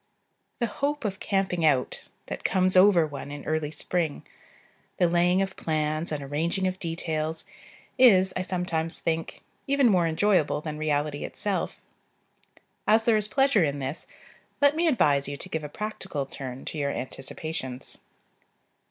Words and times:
The 0.57 0.65
hope 0.65 1.05
of 1.05 1.19
camping 1.19 1.63
out 1.63 2.05
that 2.25 2.43
comes 2.43 2.75
over 2.75 3.05
one 3.05 3.29
in 3.29 3.45
early 3.45 3.69
spring, 3.69 4.25
the 4.97 5.07
laying 5.07 5.43
of 5.43 5.55
plans 5.55 6.11
and 6.11 6.23
arranging 6.23 6.65
of 6.65 6.79
details, 6.79 7.45
is, 7.99 8.33
I 8.35 8.41
sometimes 8.41 8.97
think, 8.97 9.43
even 9.67 9.87
more 9.87 10.07
enjoyable 10.07 10.59
than 10.59 10.79
reality 10.79 11.23
itself. 11.23 11.83
As 12.87 13.03
there 13.03 13.15
is 13.15 13.27
pleasure 13.27 13.63
in 13.63 13.77
this, 13.77 14.07
let 14.59 14.75
me 14.75 14.87
advise 14.87 15.27
you 15.27 15.37
to 15.37 15.49
give 15.49 15.63
a 15.63 15.69
practical 15.69 16.25
turn 16.25 16.65
to 16.65 16.79
your 16.79 16.89
anticipations. 16.89 17.99